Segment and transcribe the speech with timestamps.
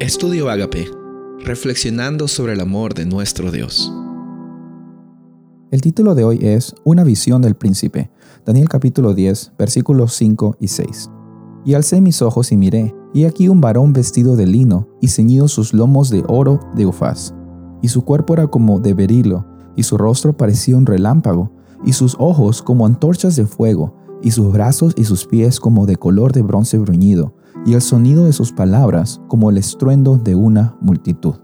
[0.00, 0.90] Estudio Agape,
[1.44, 3.92] reflexionando sobre el amor de nuestro Dios.
[5.70, 8.10] El título de hoy es Una visión del príncipe.
[8.46, 11.10] Daniel capítulo 10, versículos 5 y 6.
[11.66, 15.48] Y alcé mis ojos y miré, y aquí un varón vestido de lino y ceñido
[15.48, 17.34] sus lomos de oro de Ufaz.
[17.82, 19.46] Y su cuerpo era como de berilo,
[19.76, 21.52] y su rostro parecía un relámpago,
[21.84, 25.96] y sus ojos como antorchas de fuego, y sus brazos y sus pies como de
[25.96, 27.34] color de bronce bruñido,
[27.66, 31.36] y el sonido de sus palabras como el estruendo de una multitud.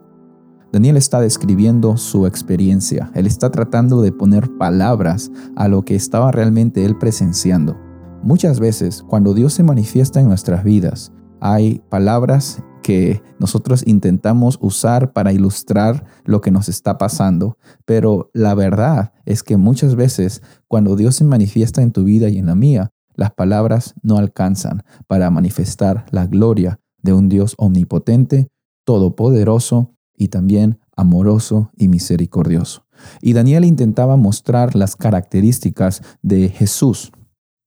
[0.72, 6.32] Daniel está describiendo su experiencia, él está tratando de poner palabras a lo que estaba
[6.32, 7.76] realmente él presenciando.
[8.22, 15.12] Muchas veces, cuando Dios se manifiesta en nuestras vidas, hay palabras que nosotros intentamos usar
[15.12, 20.94] para ilustrar lo que nos está pasando, pero la verdad es que muchas veces cuando
[20.94, 25.32] Dios se manifiesta en tu vida y en la mía, las palabras no alcanzan para
[25.32, 28.52] manifestar la gloria de un Dios omnipotente,
[28.84, 32.86] todopoderoso y también amoroso y misericordioso.
[33.20, 37.10] Y Daniel intentaba mostrar las características de Jesús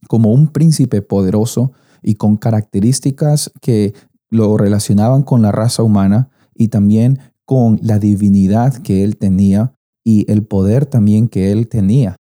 [0.07, 3.93] como un príncipe poderoso y con características que
[4.29, 10.31] lo relacionaban con la raza humana y también con la divinidad que él tenía y
[10.31, 12.15] el poder también que él tenía.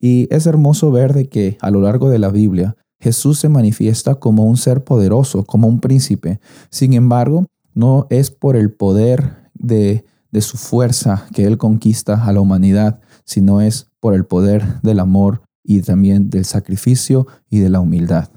[0.00, 4.14] Y es hermoso ver de que a lo largo de la Biblia Jesús se manifiesta
[4.14, 6.38] como un ser poderoso, como un príncipe.
[6.70, 12.32] Sin embargo, no es por el poder de, de su fuerza que él conquista a
[12.32, 17.70] la humanidad, sino es por el poder del amor y también del sacrificio y de
[17.70, 18.28] la humildad.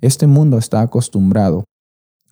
[0.00, 1.64] Este mundo está acostumbrado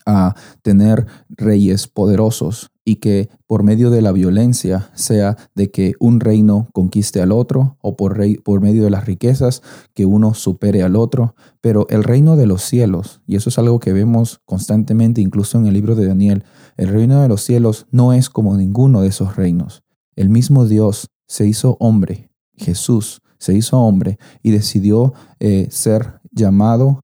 [0.07, 6.21] a tener reyes poderosos y que por medio de la violencia, sea de que un
[6.21, 10.95] reino conquiste al otro o por, por medio de las riquezas, que uno supere al
[10.95, 15.59] otro, pero el reino de los cielos, y eso es algo que vemos constantemente incluso
[15.59, 16.45] en el libro de Daniel,
[16.77, 19.83] el reino de los cielos no es como ninguno de esos reinos.
[20.15, 27.01] El mismo Dios se hizo hombre, Jesús se hizo hombre y decidió eh, ser llamado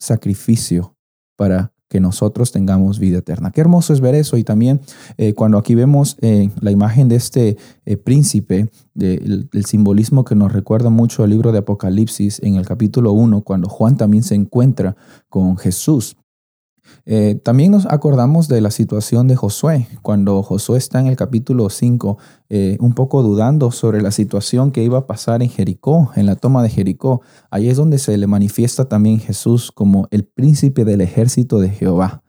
[0.00, 0.96] sacrificio
[1.36, 3.50] para que nosotros tengamos vida eterna.
[3.50, 4.80] Qué hermoso es ver eso y también
[5.16, 10.52] eh, cuando aquí vemos eh, la imagen de este eh, príncipe, el, simbolismo que nos
[10.52, 14.96] recuerda mucho al libro de Apocalipsis en el capítulo 1, cuando Juan también se encuentra
[15.28, 16.16] con Jesús.
[17.04, 21.70] Eh, también nos acordamos de la situación de Josué, cuando Josué está en el capítulo
[21.70, 22.18] 5,
[22.48, 26.36] eh, un poco dudando sobre la situación que iba a pasar en Jericó, en la
[26.36, 27.22] toma de Jericó.
[27.50, 32.22] Ahí es donde se le manifiesta también Jesús como el príncipe del ejército de Jehová.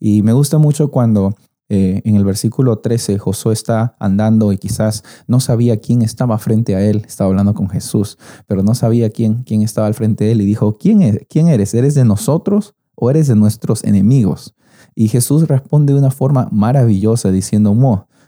[0.00, 1.34] Y me gusta mucho cuando
[1.70, 6.74] eh, en el versículo 13 Josué está andando y quizás no sabía quién estaba frente
[6.74, 10.32] a él, estaba hablando con Jesús, pero no sabía quién, quién estaba al frente de
[10.32, 11.74] él y dijo, ¿quién, es, quién eres?
[11.74, 14.54] ¿Eres de nosotros o eres de nuestros enemigos?
[14.94, 17.74] Y Jesús responde de una forma maravillosa diciendo,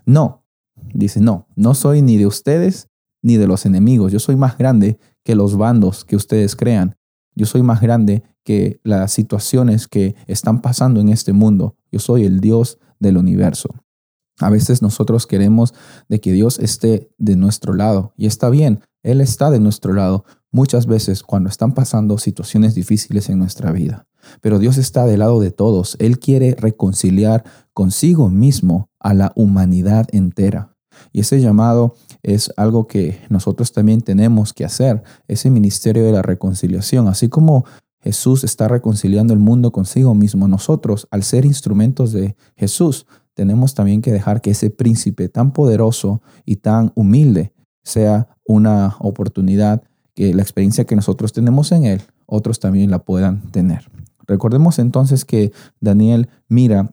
[0.07, 0.45] no,
[0.95, 2.89] dice, no, no soy ni de ustedes
[3.23, 6.97] ni de los enemigos, yo soy más grande que los bandos que ustedes crean,
[7.35, 12.25] yo soy más grande que las situaciones que están pasando en este mundo, yo soy
[12.25, 13.69] el Dios del universo.
[14.39, 15.75] A veces nosotros queremos
[16.09, 20.25] de que Dios esté de nuestro lado y está bien, Él está de nuestro lado
[20.51, 24.07] muchas veces cuando están pasando situaciones difíciles en nuestra vida.
[24.41, 25.97] Pero Dios está del lado de todos.
[25.99, 30.77] Él quiere reconciliar consigo mismo a la humanidad entera.
[31.13, 36.23] Y ese llamado es algo que nosotros también tenemos que hacer, ese ministerio de la
[36.23, 37.09] reconciliación.
[37.09, 37.65] Así como
[38.01, 44.03] Jesús está reconciliando el mundo consigo mismo, nosotros, al ser instrumentos de Jesús, tenemos también
[44.03, 49.83] que dejar que ese príncipe tan poderoso y tan humilde sea una oportunidad,
[50.21, 53.91] que la experiencia que nosotros tenemos en él, otros también la puedan tener.
[54.27, 55.51] Recordemos entonces que
[55.81, 56.93] Daniel mira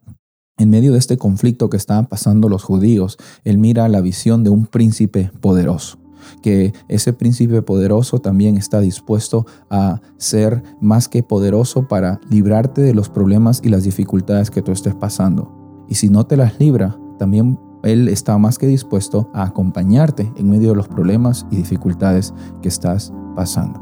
[0.57, 4.49] en medio de este conflicto que estaban pasando los judíos, él mira la visión de
[4.49, 5.99] un príncipe poderoso
[6.41, 12.94] que ese príncipe poderoso también está dispuesto a ser más que poderoso para librarte de
[12.94, 15.85] los problemas y las dificultades que tú estés pasando.
[15.89, 20.50] Y si no te las libra, también Él está más que dispuesto a acompañarte en
[20.50, 23.81] medio de los problemas y dificultades que estás pasando.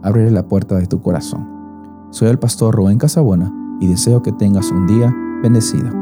[0.00, 1.48] Abre la puerta de tu corazón.
[2.10, 5.12] Soy el pastor Rubén Casabona y deseo que tengas un día
[5.42, 6.01] bendecido.